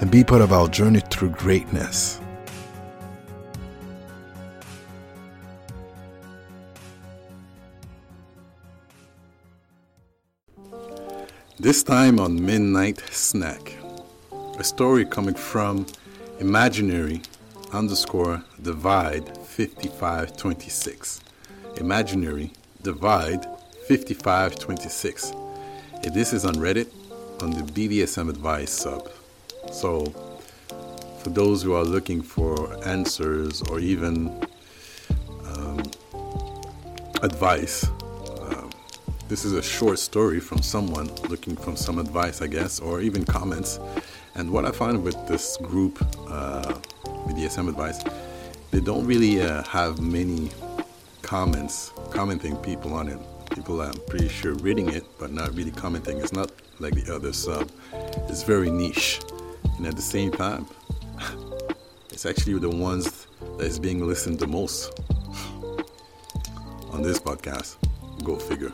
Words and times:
and 0.00 0.10
be 0.10 0.22
part 0.22 0.42
of 0.42 0.52
our 0.52 0.68
journey 0.68 1.00
through 1.00 1.30
greatness. 1.30 2.20
This 11.58 11.82
time 11.82 12.20
on 12.20 12.44
Midnight 12.44 13.00
Snack, 13.10 13.74
a 14.58 14.64
story 14.64 15.06
coming 15.06 15.34
from 15.34 15.86
imaginary 16.38 17.22
underscore 17.72 18.44
divide 18.60 19.36
5526. 19.38 21.20
Imaginary 21.78 22.52
divide 22.82 23.46
5526. 23.88 25.32
This 26.12 26.32
is 26.32 26.44
on 26.44 26.54
Reddit 26.56 26.88
on 27.42 27.50
the 27.50 27.62
BDSM 27.62 28.28
advice 28.28 28.70
sub. 28.70 29.08
So, 29.72 30.06
for 31.26 31.30
those 31.30 31.62
who 31.62 31.74
are 31.74 31.84
looking 31.84 32.22
for 32.22 32.78
answers 32.86 33.60
or 33.62 33.80
even 33.80 34.28
um, 35.44 35.82
advice, 37.22 37.88
um, 38.40 38.70
this 39.28 39.44
is 39.44 39.52
a 39.52 39.62
short 39.62 39.98
story 39.98 40.38
from 40.38 40.62
someone 40.62 41.12
looking 41.28 41.56
for 41.56 41.76
some 41.76 41.98
advice, 41.98 42.42
I 42.42 42.46
guess, 42.46 42.78
or 42.78 43.00
even 43.00 43.24
comments. 43.24 43.80
And 44.36 44.52
what 44.52 44.64
I 44.64 44.70
find 44.70 45.02
with 45.02 45.16
this 45.26 45.56
group, 45.56 46.00
uh, 46.28 46.74
BDSM 47.26 47.68
advice, 47.68 48.04
they 48.70 48.80
don't 48.80 49.04
really 49.04 49.42
uh, 49.42 49.64
have 49.64 50.00
many 50.00 50.50
comments, 51.22 51.92
commenting 52.10 52.56
people 52.58 52.94
on 52.94 53.08
it. 53.08 53.18
People, 53.50 53.80
I'm 53.80 53.98
pretty 54.06 54.28
sure, 54.28 54.54
reading 54.54 54.90
it, 54.90 55.04
but 55.18 55.32
not 55.32 55.54
really 55.56 55.72
commenting. 55.72 56.18
It's 56.18 56.32
not 56.32 56.52
like 56.78 56.94
the 56.94 57.12
other 57.14 57.32
sub. 57.32 57.70
It's 58.28 58.42
very 58.42 58.70
niche 58.70 59.20
and 59.78 59.86
at 59.86 59.96
the 59.96 60.02
same 60.02 60.30
time, 60.30 60.66
it's 62.10 62.26
actually 62.26 62.58
the 62.58 62.70
ones 62.70 63.26
that 63.58 63.66
is 63.66 63.78
being 63.78 64.06
listened 64.06 64.38
the 64.38 64.46
most 64.46 65.00
on 66.90 67.02
this 67.02 67.18
podcast. 67.18 67.76
Go 68.24 68.36
figure. 68.36 68.72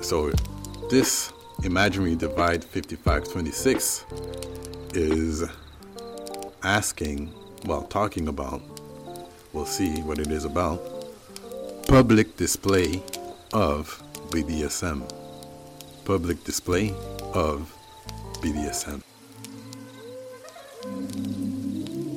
So, 0.00 0.32
this 0.90 1.32
imaginary 1.62 2.16
divide 2.16 2.64
5526 2.64 4.04
is 4.94 5.44
asking, 6.62 7.32
well, 7.64 7.82
talking 7.82 8.28
about, 8.28 8.60
we'll 9.52 9.66
see 9.66 10.02
what 10.02 10.18
it 10.18 10.28
is 10.28 10.44
about, 10.44 10.80
public 11.86 12.36
display 12.36 13.02
of 13.52 14.02
BDSM. 14.30 15.08
Public 16.04 16.42
display 16.44 16.92
of 17.32 17.72
BDSM. 18.42 19.02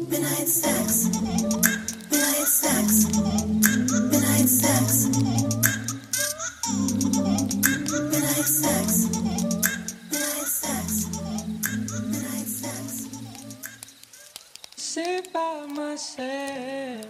Midnight 0.09 0.47
sex. 0.47 1.09
Midnight 2.09 2.47
sex. 2.47 3.07
Midnight 4.11 4.47
sex. 4.47 5.07
Midnight 8.11 8.45
sex. 8.45 9.09
Midnight 10.11 10.47
sex. 10.47 11.05
Midnight 11.91 12.47
sex. 12.47 13.07
Sit 14.75 15.33
by 15.33 15.65
myself, 15.65 17.05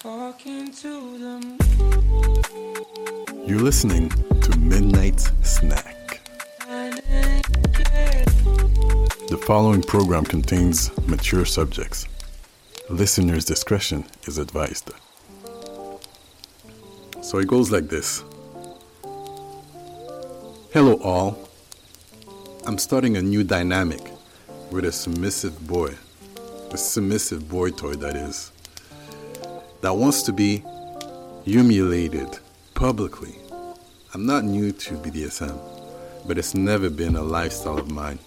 talking 0.00 0.72
to 0.72 1.18
them. 1.18 1.58
You're 3.46 3.60
listening 3.60 4.10
to 4.42 4.58
Midnight 4.58 5.20
Snack. 5.42 5.99
The 9.30 9.38
following 9.38 9.80
program 9.80 10.24
contains 10.24 10.90
mature 11.06 11.44
subjects. 11.44 12.08
Listener's 12.88 13.44
discretion 13.44 14.04
is 14.26 14.38
advised. 14.38 14.90
So 17.22 17.38
it 17.38 17.46
goes 17.46 17.70
like 17.70 17.86
this 17.88 18.24
Hello, 20.72 20.94
all. 20.94 21.48
I'm 22.66 22.76
starting 22.76 23.16
a 23.18 23.22
new 23.22 23.44
dynamic 23.44 24.00
with 24.72 24.84
a 24.84 24.90
submissive 24.90 25.64
boy, 25.64 25.94
a 26.72 26.76
submissive 26.76 27.48
boy 27.48 27.70
toy, 27.70 27.94
that 27.94 28.16
is, 28.16 28.50
that 29.80 29.94
wants 29.94 30.22
to 30.22 30.32
be 30.32 30.64
humiliated 31.44 32.40
publicly. 32.74 33.36
I'm 34.12 34.26
not 34.26 34.42
new 34.42 34.72
to 34.72 34.94
BDSM, 34.94 35.56
but 36.26 36.36
it's 36.36 36.56
never 36.56 36.90
been 36.90 37.14
a 37.14 37.22
lifestyle 37.22 37.78
of 37.78 37.88
mine 37.88 38.18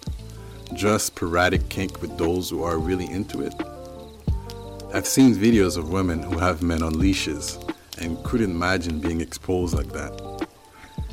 just 0.75 1.07
sporadic 1.07 1.69
kink 1.69 2.01
with 2.01 2.17
those 2.17 2.49
who 2.49 2.63
are 2.63 2.77
really 2.77 3.09
into 3.09 3.41
it. 3.41 3.53
I've 4.93 5.07
seen 5.07 5.35
videos 5.35 5.77
of 5.77 5.91
women 5.91 6.21
who 6.21 6.37
have 6.37 6.61
men 6.61 6.83
on 6.83 6.99
leashes 6.99 7.57
and 7.99 8.23
couldn't 8.23 8.51
imagine 8.51 8.99
being 8.99 9.21
exposed 9.21 9.75
like 9.75 9.91
that. 9.93 10.47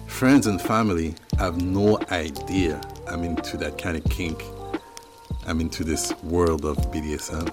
Friends 0.06 0.46
and 0.46 0.60
family 0.60 1.14
have 1.38 1.62
no 1.62 1.98
idea 2.10 2.80
I'm 3.08 3.24
into 3.24 3.56
that 3.56 3.78
kind 3.78 3.96
of 3.96 4.04
kink. 4.04 4.44
I'm 5.46 5.60
into 5.60 5.82
this 5.82 6.12
world 6.22 6.64
of 6.64 6.76
BDSM. 6.92 7.52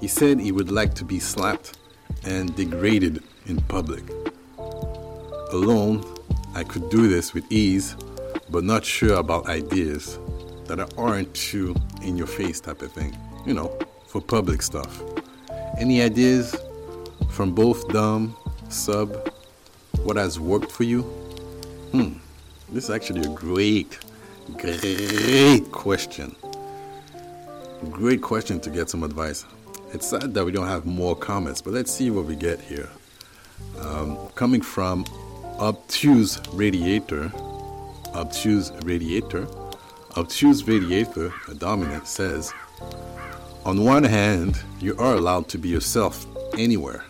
He 0.00 0.08
said 0.08 0.40
he 0.40 0.52
would 0.52 0.70
like 0.70 0.94
to 0.94 1.04
be 1.04 1.20
slapped 1.20 1.78
and 2.24 2.54
degraded 2.56 3.22
in 3.46 3.60
public. 3.62 4.02
Alone, 5.52 6.04
I 6.54 6.64
could 6.64 6.90
do 6.90 7.08
this 7.08 7.32
with 7.34 7.44
ease, 7.50 7.96
but 8.50 8.64
not 8.64 8.84
sure 8.84 9.18
about 9.18 9.46
ideas 9.46 10.18
that 10.66 10.94
aren't 10.98 11.32
too 11.34 11.74
in 12.02 12.16
your 12.16 12.26
face 12.26 12.60
type 12.60 12.82
of 12.82 12.92
thing, 12.92 13.16
you 13.46 13.54
know, 13.54 13.76
for 14.06 14.20
public 14.20 14.62
stuff. 14.62 15.02
Any 15.78 16.02
ideas 16.02 16.56
from 17.30 17.54
both 17.54 17.88
Dom, 17.88 18.36
Sub, 18.68 19.32
what 20.02 20.16
has 20.16 20.38
worked 20.38 20.70
for 20.70 20.84
you? 20.84 21.02
Hmm, 21.92 22.14
this 22.70 22.84
is 22.84 22.90
actually 22.90 23.22
a 23.22 23.28
great, 23.28 23.98
great 24.58 25.70
question. 25.72 26.34
Great 27.90 28.22
question 28.22 28.60
to 28.60 28.70
get 28.70 28.88
some 28.88 29.02
advice. 29.02 29.44
It's 29.92 30.08
sad 30.08 30.34
that 30.34 30.44
we 30.44 30.52
don't 30.52 30.66
have 30.66 30.86
more 30.86 31.14
comments, 31.14 31.60
but 31.60 31.72
let's 31.72 31.92
see 31.92 32.10
what 32.10 32.24
we 32.24 32.34
get 32.34 32.60
here. 32.60 32.88
Um, 33.80 34.16
coming 34.34 34.60
from 34.60 35.04
Obtuse 35.58 36.40
Radiator, 36.52 37.30
Obtuse 38.14 38.72
Radiator, 38.82 39.46
Obtuse 40.16 40.62
Radiator, 40.68 41.34
a 41.48 41.54
dominant, 41.54 42.06
says 42.06 42.52
On 43.64 43.84
one 43.84 44.04
hand, 44.04 44.62
you 44.78 44.96
are 44.96 45.16
allowed 45.16 45.48
to 45.48 45.58
be 45.58 45.68
yourself 45.68 46.24
anywhere, 46.56 47.04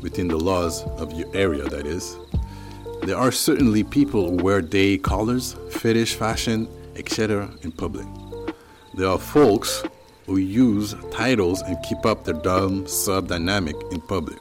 within 0.00 0.28
the 0.28 0.36
laws 0.36 0.84
of 1.00 1.12
your 1.14 1.28
area, 1.34 1.64
that 1.64 1.84
is. 1.84 2.16
There 3.02 3.16
are 3.16 3.32
certainly 3.32 3.82
people 3.82 4.30
who 4.30 4.44
wear 4.44 4.62
day 4.62 4.98
collars, 4.98 5.56
fetish 5.70 6.14
fashion, 6.14 6.68
etc. 6.94 7.50
in 7.62 7.72
public. 7.72 8.06
There 8.94 9.08
are 9.08 9.18
folks 9.18 9.82
who 10.26 10.36
use 10.36 10.94
titles 11.10 11.60
and 11.62 11.76
keep 11.82 12.06
up 12.06 12.22
their 12.22 12.34
Dom 12.34 12.86
sub 12.86 13.26
dynamic 13.26 13.74
in 13.90 14.00
public. 14.00 14.38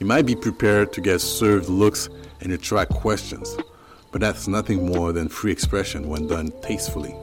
You 0.00 0.06
might 0.06 0.26
be 0.26 0.34
prepared 0.34 0.92
to 0.94 1.00
get 1.00 1.20
served 1.20 1.68
looks 1.68 2.08
and 2.40 2.52
attract 2.52 2.90
questions, 2.90 3.56
but 4.14 4.20
that's 4.20 4.46
nothing 4.46 4.86
more 4.86 5.12
than 5.12 5.28
free 5.28 5.50
expression 5.50 6.08
when 6.08 6.28
done 6.28 6.52
tastefully. 6.62 7.16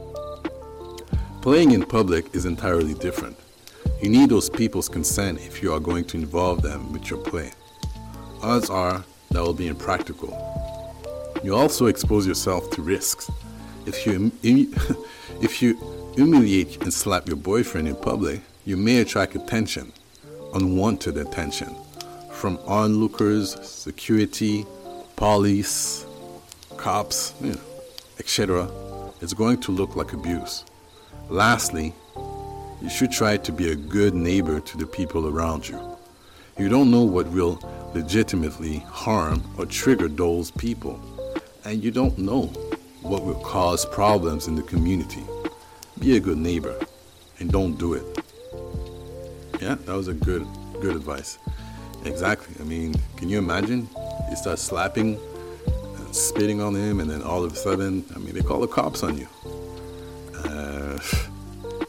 Playing 1.42 1.72
in 1.72 1.86
public 1.86 2.36
is 2.36 2.46
entirely 2.46 2.96
different. 2.96 3.38
You 4.02 4.10
need 4.10 4.28
those 4.28 4.50
people's 4.50 4.90
consent 4.90 5.40
if 5.40 5.64
you 5.64 5.72
are 5.72 5.80
going 5.80 6.04
to 6.08 6.18
involve 6.18 6.62
them 6.62 6.92
with 6.92 7.10
your 7.10 7.20
play. 7.20 7.54
Odds 8.44 8.70
are 8.70 9.06
that 9.30 9.42
will 9.42 9.54
be 9.54 9.68
impractical. 9.68 10.36
You 11.42 11.56
also 11.56 11.86
expose 11.86 12.28
yourself 12.28 12.70
to 12.72 12.82
risks. 12.82 13.32
If 13.86 14.06
you, 14.06 14.30
if 15.42 15.62
you 15.62 16.12
humiliate 16.16 16.84
and 16.84 16.94
slap 16.94 17.26
your 17.26 17.38
boyfriend 17.38 17.88
in 17.88 17.96
public, 17.96 18.42
you 18.66 18.76
may 18.76 18.98
attract 18.98 19.36
attention, 19.36 19.94
unwanted 20.54 21.16
attention, 21.16 21.74
from 22.34 22.60
onlookers, 22.68 23.56
security, 23.66 24.66
police, 25.16 26.06
cops, 26.81 27.36
you 27.39 27.51
know, 27.51 27.60
etc., 28.18 28.68
it's 29.22 29.33
going 29.33 29.60
to 29.62 29.72
look 29.72 29.95
like 29.95 30.13
abuse. 30.13 30.66
Lastly, 31.30 31.94
you 32.81 32.89
should 32.89 33.12
try 33.12 33.38
to 33.38 33.51
be 33.51 33.72
a 33.72 33.75
good 33.75 34.16
neighbor 34.16 34.60
to 34.60 34.78
the 34.78 34.88
people 34.88 35.28
around 35.28 35.69
you. 35.69 35.80
You 36.57 36.69
don't 36.69 36.89
know 36.89 37.04
what 37.04 37.28
will 37.28 37.60
legitimately 37.94 38.80
harm 38.89 39.44
or 39.60 39.68
trigger 39.68 40.07
those 40.07 40.50
people, 40.50 41.00
and 41.66 41.83
you 41.83 41.92
don't 41.92 42.18
know 42.18 42.48
what 43.04 43.24
will 43.24 43.42
cause 43.42 43.86
problems 43.86 44.48
in 44.48 44.56
the 44.56 44.63
community. 44.63 45.24
Be 46.00 46.18
a 46.18 46.19
good 46.19 46.39
neighbor 46.39 46.75
and 47.39 47.51
don't 47.51 47.78
do 47.78 47.94
it. 47.94 48.04
Yeah, 49.62 49.75
that 49.86 49.94
was 49.94 50.07
a 50.07 50.16
good 50.16 50.48
good 50.81 50.95
advice. 50.95 51.38
Exactly. 52.06 52.56
I 52.60 52.63
mean, 52.63 52.95
can 53.18 53.30
you 53.30 53.38
imagine? 53.38 53.88
You 54.31 54.36
start 54.36 54.57
slapping, 54.57 55.19
spitting 56.12 56.62
on 56.62 56.75
him, 56.75 57.00
and 57.00 57.10
then 57.10 57.22
all 57.22 57.44
of 57.44 57.54
a 57.54 57.56
sudden, 57.56 58.06
I 58.16 58.19
mean, 58.19 58.34
they 58.34 58.42
call 58.42 58.60
the 58.60 58.68
cops 58.68 59.04
on 59.04 59.18
you. 59.18 59.28
Uh, 60.36 61.00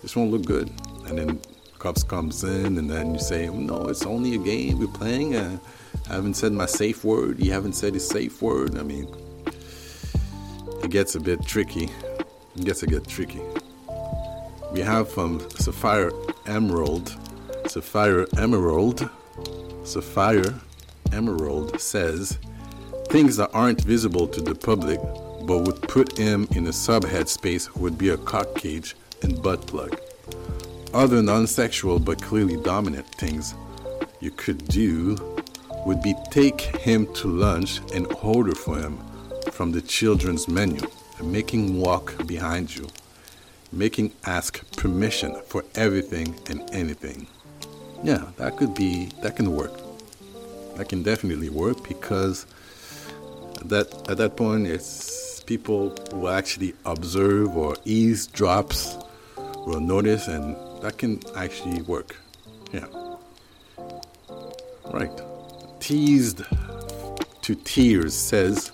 this 0.01 0.17
won't 0.17 0.31
look 0.31 0.45
good. 0.45 0.71
And 1.07 1.19
then 1.19 1.41
cops 1.79 2.03
comes 2.03 2.45
in, 2.45 2.79
and 2.79 2.91
then 2.91 3.15
you 3.15 3.21
say, 3.21 3.49
"No, 3.49 3.89
it's 3.89 4.07
only 4.07 4.35
a 4.35 4.39
game. 4.39 4.79
We're 4.79 4.87
playing. 4.87 5.35
Uh, 5.35 5.59
I 6.09 6.15
haven't 6.15 6.35
said 6.35 6.53
my 6.53 6.67
safe 6.67 7.05
word. 7.05 7.41
You 7.41 7.53
haven't 7.53 7.75
said 7.75 7.95
his 7.95 8.07
safe 8.07 8.41
word. 8.41 8.79
I 8.79 8.83
mean, 8.83 9.09
it 10.83 10.91
gets 10.91 11.15
a 11.15 11.21
bit 11.21 11.45
tricky. 11.45 11.91
It 12.57 12.65
gets 12.65 12.83
a 12.83 12.87
bit 12.87 13.07
tricky. 13.07 13.43
We 14.73 14.81
have 14.81 15.11
from 15.11 15.41
Sapphire 15.51 16.13
Emerald. 16.47 17.17
Sapphire 17.67 18.27
Emerald. 18.37 19.09
Sapphire 19.85 20.55
Emerald 21.13 21.81
says 21.81 22.39
things 23.13 23.37
that 23.37 23.51
aren't 23.53 23.83
visible 23.83 24.27
to 24.27 24.41
the 24.41 24.55
public 24.55 24.99
but 25.43 25.59
would 25.59 25.83
put 25.83 26.17
him 26.17 26.49
in 26.53 26.67
a 26.67 26.71
subhead 26.71 27.29
space 27.29 27.75
would 27.77 27.99
be 27.99 28.09
a 28.09 28.17
cock 28.17 28.55
cage 28.55 28.97
and 29.21 29.43
butt 29.43 29.67
plug. 29.67 30.01
Other 30.95 31.23
non 31.23 31.47
sexual 31.47 31.99
but 31.99 32.23
clearly 32.23 32.57
dominant 32.57 33.07
things 33.17 33.55
you 34.21 34.31
could 34.31 34.67
do 34.67 35.19
would 35.85 36.01
be 36.01 36.15
take 36.31 36.63
him 36.63 37.07
to 37.17 37.29
lunch 37.29 37.81
and 37.95 38.07
order 38.23 38.55
for 38.55 38.79
him 38.79 38.99
from 39.51 39.73
the 39.73 39.83
children's 39.83 40.49
menu, 40.49 40.81
making 41.23 41.79
walk 41.79 42.27
behind 42.27 42.75
you, 42.75 42.89
making 43.73 44.11
ask 44.25 44.65
permission 44.79 45.39
for 45.49 45.67
everything 45.75 46.35
and 46.49 46.63
anything. 46.73 47.27
Yeah, 48.03 48.31
that 48.39 48.57
could 48.57 48.75
be, 48.75 49.11
that 49.23 49.37
can 49.37 49.55
work. 49.55 49.79
That 50.77 50.89
can 50.89 51.03
definitely 51.03 51.51
work 51.51 51.87
because 51.87 52.47
that 53.69 54.11
at 54.11 54.19
that 54.19 54.37
point 54.37 54.67
it's 54.67 55.43
people 55.45 55.95
will 56.13 56.31
actually 56.31 56.75
observe 56.85 57.57
or 57.57 57.75
eavesdrops 57.85 59.07
will 59.67 59.81
notice 59.81 60.29
and 60.29 60.57
that 60.83 60.99
can 60.99 61.21
actually 61.37 61.83
work. 61.83 62.17
Yeah. 62.73 62.87
Right. 64.93 65.21
Teased 65.81 66.43
to 67.43 67.55
tears 67.55 68.15
says, 68.15 68.73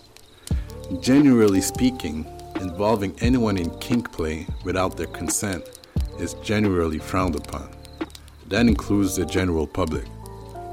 generally 1.01 1.61
speaking, 1.61 2.27
involving 2.61 3.15
anyone 3.21 3.57
in 3.57 3.71
kink 3.79 4.13
play 4.13 4.47
without 4.65 4.97
their 4.97 5.07
consent 5.07 5.65
is 6.19 6.35
generally 6.35 6.99
frowned 6.99 7.37
upon. 7.37 7.69
That 8.49 8.67
includes 8.67 9.17
the 9.17 9.25
general 9.25 9.67
public. 9.67 10.05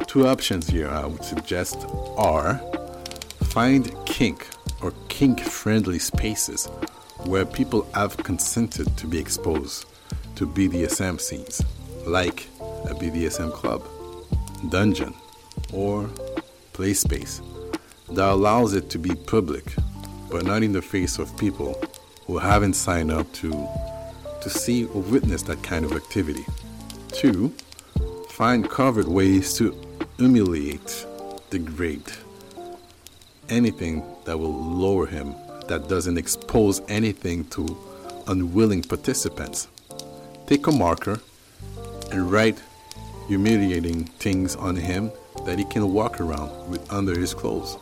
Two 0.07 0.27
options 0.27 0.67
here 0.67 0.89
I 0.89 1.05
would 1.05 1.23
suggest 1.23 1.85
are 2.17 2.61
find 3.55 3.95
kink 4.05 4.49
or 4.81 4.91
kink 5.07 5.39
friendly 5.39 5.97
spaces 5.97 6.65
where 7.23 7.45
people 7.45 7.87
have 7.93 8.17
consented 8.17 8.85
to 8.97 9.07
be 9.07 9.17
exposed 9.17 9.85
to 10.35 10.45
BDSM 10.45 11.21
scenes, 11.21 11.61
like 12.05 12.47
a 12.59 12.93
BDSM 12.93 13.53
club, 13.53 13.81
dungeon, 14.67 15.13
or 15.71 16.09
play 16.73 16.93
space 16.93 17.41
that 18.09 18.29
allows 18.29 18.73
it 18.73 18.89
to 18.89 18.97
be 18.97 19.15
public, 19.15 19.73
but 20.29 20.43
not 20.43 20.61
in 20.61 20.73
the 20.73 20.81
face 20.81 21.17
of 21.17 21.37
people 21.37 21.81
who 22.27 22.37
haven't 22.37 22.73
signed 22.73 23.09
up 23.09 23.31
to 23.31 23.51
to 24.41 24.49
see 24.49 24.83
or 24.87 25.01
witness 25.01 25.43
that 25.43 25.63
kind 25.63 25.85
of 25.85 25.93
activity. 25.93 26.45
Two, 27.13 27.53
find 28.31 28.69
covered 28.69 29.07
ways 29.07 29.53
to 29.53 29.73
humiliate, 30.17 31.05
degrade 31.49 32.11
anything 33.49 34.03
that 34.25 34.37
will 34.37 34.53
lower 34.53 35.05
him, 35.05 35.35
that 35.67 35.87
doesn't 35.87 36.17
expose 36.17 36.81
anything 36.87 37.45
to 37.45 37.77
unwilling 38.27 38.81
participants. 38.81 39.67
Take 40.47 40.67
a 40.67 40.71
marker 40.71 41.19
and 42.11 42.31
write 42.31 42.61
humiliating 43.27 44.05
things 44.05 44.55
on 44.55 44.75
him 44.75 45.11
that 45.45 45.57
he 45.57 45.65
can 45.65 45.91
walk 45.93 46.21
around 46.21 46.69
with 46.69 46.91
under 46.91 47.17
his 47.17 47.33
clothes. 47.33 47.77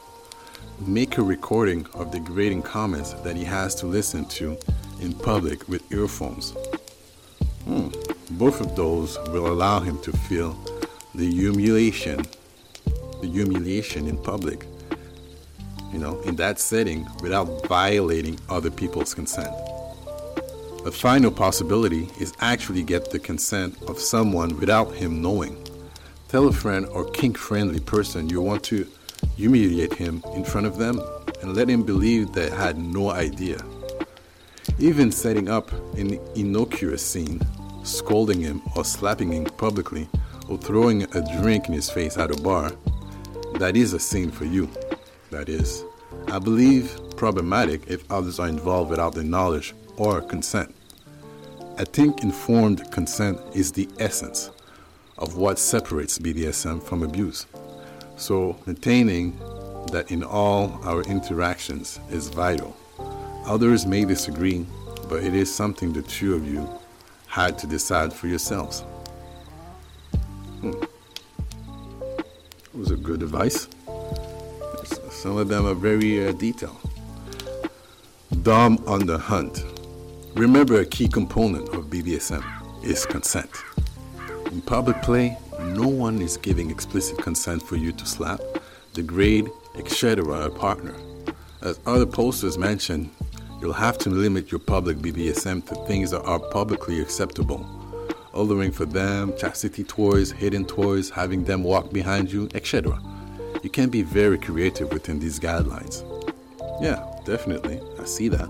Make 0.80 1.18
a 1.18 1.24
recording 1.24 1.86
of 1.94 2.12
degrading 2.12 2.64
comments 2.64 3.14
that 3.14 3.36
he 3.36 3.44
has 3.44 3.76
to 3.76 3.86
listen 3.86 4.26
to 4.26 4.58
in 5.02 5.14
public 5.14 5.68
with 5.68 5.92
earphones. 5.92 6.52
Hmm. 7.66 7.90
Both 8.32 8.62
of 8.62 8.76
those 8.76 9.18
will 9.30 9.48
allow 9.48 9.80
him 9.80 10.02
to 10.02 10.12
feel 10.12 10.58
the 11.14 11.30
humiliation, 11.30 12.26
the 13.22 13.28
humiliation 13.28 14.08
in 14.08 14.18
public, 14.18 14.66
you 15.94 16.00
know, 16.00 16.20
in 16.22 16.36
that 16.38 16.60
setting 16.60 17.08
without 17.22 17.68
violating 17.68 18.40
other 18.50 18.72
people's 18.72 19.14
consent. 19.14 19.54
A 20.86 20.92
final 20.92 21.32
possibility 21.32 22.10
is 22.20 22.34
actually 22.42 22.84
get 22.84 23.12
the 23.12 23.20
consent 23.20 23.78
of 23.88 24.00
someone 24.00 24.60
without 24.60 24.92
him 24.94 25.22
knowing. 25.22 25.56
Tell 26.28 26.48
a 26.48 26.52
friend 26.52 26.88
or 26.88 27.10
kink 27.12 27.38
friendly 27.38 27.80
person 27.80 28.28
you 28.28 28.42
want 28.42 28.64
to 28.64 28.88
humiliate 29.38 29.94
him 29.94 30.22
in 30.34 30.44
front 30.44 30.68
of 30.68 30.78
them 30.78 31.00
and 31.42 31.56
let 31.56 31.70
him 31.70 31.84
believe 31.84 32.34
they 32.34 32.50
had 32.50 32.78
no 32.78 33.12
idea. 33.12 33.64
Even 34.80 35.12
setting 35.12 35.48
up 35.48 35.72
an 35.96 36.20
innocuous 36.36 37.06
scene, 37.06 37.40
scolding 37.84 38.42
him 38.42 38.62
or 38.76 38.84
slapping 38.84 39.32
him 39.32 39.46
publicly 39.46 40.10
or 40.50 40.58
throwing 40.58 41.04
a 41.04 41.42
drink 41.42 41.68
in 41.68 41.74
his 41.74 41.90
face 41.90 42.18
at 42.18 42.32
a 42.32 42.42
bar, 42.42 42.72
that 43.60 43.78
is 43.78 43.94
a 43.94 44.00
scene 44.00 44.32
for 44.32 44.46
you. 44.46 44.68
That 45.34 45.50
is, 45.50 45.84
I 46.28 46.38
believe, 46.38 46.96
problematic 47.18 47.88
if 47.88 48.10
others 48.12 48.40
are 48.40 48.48
involved 48.48 48.92
without 48.92 49.16
their 49.16 49.24
knowledge 49.24 49.74
or 49.98 50.22
consent. 50.22 50.76
I 51.76 51.86
think 51.86 52.22
informed 52.22 52.92
consent 52.92 53.40
is 53.56 53.72
the 53.72 53.90
essence 53.98 54.52
of 55.18 55.36
what 55.36 55.58
separates 55.58 56.20
BDSM 56.20 56.84
from 56.84 57.02
abuse. 57.02 57.48
So, 58.16 58.60
maintaining 58.68 59.40
that 59.92 60.12
in 60.12 60.24
all 60.24 60.80
our 60.84 61.02
interactions 61.02 62.00
is 62.12 62.30
vital. 62.30 62.78
Others 63.48 63.88
may 63.88 64.06
disagree, 64.06 64.68
but 65.10 65.24
it 65.24 65.34
is 65.34 65.52
something 65.52 65.94
the 65.94 66.04
two 66.04 66.36
of 66.36 66.48
you 66.48 66.70
had 67.26 67.58
to 67.58 67.66
decide 67.66 68.14
for 68.14 68.28
yourselves. 68.28 68.82
Hmm. 70.62 70.74
It 72.20 72.76
was 72.76 72.92
a 72.92 72.98
good 72.98 73.24
advice. 73.24 73.68
Some 75.24 75.38
of 75.38 75.48
them 75.48 75.66
are 75.66 75.74
very 75.74 76.28
uh, 76.28 76.34
detailed. 76.34 76.78
Dom 78.42 78.84
on 78.86 79.06
the 79.06 79.18
hunt. 79.18 79.64
Remember, 80.36 80.82
a 80.82 80.86
key 80.86 81.08
component 81.08 81.70
of 81.70 81.86
BDSM 81.86 82.44
is 82.84 83.06
consent. 83.06 83.50
In 84.52 84.62
public 84.62 85.02
play, 85.02 85.38
no 85.62 85.88
one 85.88 86.22
is 86.22 86.36
giving 86.36 86.70
explicit 86.70 87.20
consent 87.20 87.64
for 87.64 87.78
you 87.78 87.94
to 87.94 88.06
slap, 88.06 88.42
degrade, 88.92 89.50
etc. 89.78 90.26
a 90.48 90.50
partner. 90.50 90.94
As 91.62 91.80
other 91.86 92.06
posters 92.06 92.58
mention, 92.58 93.10
you'll 93.62 93.72
have 93.72 93.98
to 94.00 94.10
limit 94.10 94.52
your 94.52 94.60
public 94.60 94.98
BDSM 94.98 95.66
to 95.68 95.76
things 95.88 96.12
that 96.12 96.24
are 96.24 96.40
publicly 96.40 97.00
acceptable. 97.00 97.66
Ordering 98.34 98.74
for 98.74 98.84
them, 98.84 99.32
chastity 99.38 99.86
toys, 99.86 100.34
hidden 100.34 100.66
toys, 100.66 101.10
having 101.10 101.46
them 101.46 101.64
walk 101.64 101.94
behind 101.94 102.30
you, 102.30 102.50
etc. 102.54 103.00
You 103.64 103.70
can 103.70 103.90
be 103.90 104.02
very 104.02 104.38
creative 104.38 104.92
within 104.92 105.20
these 105.20 105.40
guidelines. 105.40 106.04
Yeah, 106.82 107.02
definitely. 107.24 107.80
I 107.98 108.04
see 108.04 108.28
that. 108.28 108.50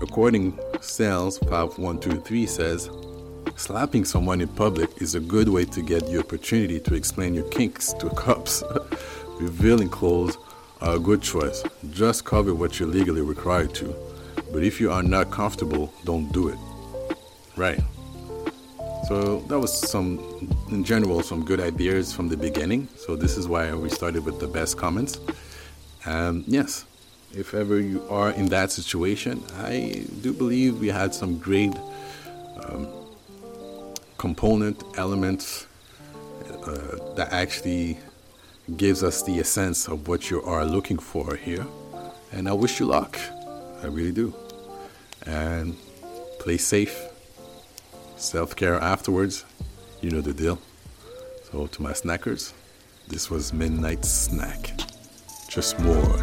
According 0.00 0.58
Sales 0.80 1.36
5123 1.40 2.46
says, 2.46 2.88
slapping 3.56 4.06
someone 4.06 4.40
in 4.40 4.48
public 4.48 5.02
is 5.02 5.14
a 5.14 5.20
good 5.20 5.50
way 5.50 5.66
to 5.66 5.82
get 5.82 6.06
the 6.06 6.18
opportunity 6.18 6.80
to 6.80 6.94
explain 6.94 7.34
your 7.34 7.46
kinks 7.50 7.92
to 7.94 8.08
cops. 8.16 8.64
Revealing 9.38 9.90
clothes 9.90 10.38
are 10.80 10.96
a 10.96 10.98
good 10.98 11.20
choice. 11.20 11.62
Just 11.90 12.24
cover 12.24 12.54
what 12.54 12.80
you're 12.80 12.88
legally 12.88 13.20
required 13.20 13.74
to. 13.74 13.94
But 14.50 14.64
if 14.64 14.80
you 14.80 14.90
are 14.90 15.02
not 15.02 15.30
comfortable, 15.30 15.92
don't 16.06 16.32
do 16.32 16.48
it. 16.48 16.58
Right. 17.54 17.80
So 19.08 19.40
that 19.48 19.58
was 19.58 19.72
some, 19.90 20.18
in 20.70 20.84
general, 20.84 21.22
some 21.22 21.44
good 21.44 21.60
ideas 21.60 22.12
from 22.12 22.28
the 22.28 22.36
beginning. 22.36 22.88
So 22.96 23.16
this 23.16 23.36
is 23.36 23.48
why 23.48 23.74
we 23.74 23.88
started 23.88 24.24
with 24.24 24.38
the 24.38 24.46
best 24.46 24.76
comments. 24.76 25.18
Um, 26.06 26.44
yes, 26.46 26.84
if 27.34 27.54
ever 27.54 27.80
you 27.80 28.02
are 28.08 28.30
in 28.30 28.46
that 28.46 28.70
situation, 28.70 29.42
I 29.58 30.04
do 30.20 30.32
believe 30.32 30.80
we 30.80 30.88
had 30.88 31.14
some 31.14 31.38
great 31.38 31.74
um, 32.64 32.88
component 34.18 34.82
elements 34.96 35.66
uh, 36.64 37.14
that 37.16 37.28
actually 37.32 37.98
gives 38.76 39.02
us 39.02 39.22
the 39.22 39.40
essence 39.40 39.88
of 39.88 40.06
what 40.08 40.30
you 40.30 40.42
are 40.42 40.64
looking 40.64 40.98
for 40.98 41.36
here. 41.36 41.66
And 42.32 42.48
I 42.48 42.52
wish 42.52 42.78
you 42.78 42.86
luck. 42.86 43.18
I 43.82 43.86
really 43.86 44.12
do. 44.12 44.34
And 45.26 45.76
play 46.38 46.58
safe. 46.58 47.09
Self 48.20 48.54
care 48.54 48.74
afterwards. 48.74 49.46
You 50.02 50.10
know 50.10 50.20
the 50.20 50.34
deal. 50.34 50.58
So, 51.50 51.66
to 51.68 51.82
my 51.82 51.92
snackers, 51.92 52.52
this 53.08 53.30
was 53.30 53.54
Midnight 53.54 54.04
Snack. 54.04 54.78
Just 55.48 55.80
more 55.80 56.18